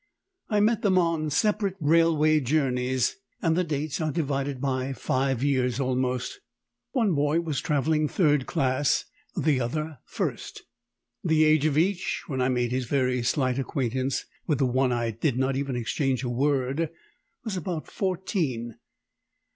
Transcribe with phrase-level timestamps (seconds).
[0.49, 5.79] I met them on separate railway journeys, and the dates are divided by five years
[5.79, 6.39] almost.
[6.93, 9.05] One boy was travelling third class,
[9.37, 10.63] the other first.
[11.23, 15.11] The age of each when I made his very slight acquaintance (with the one I
[15.11, 16.89] did not even exchange a word)
[17.43, 18.79] was about fourteen.